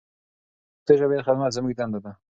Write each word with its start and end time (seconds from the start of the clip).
د 0.03 0.03
پښتو 0.77 0.91
ژبې 0.99 1.25
خدمت 1.25 1.51
زموږ 1.55 1.73
دنده 1.77 1.99
ده. 2.05 2.11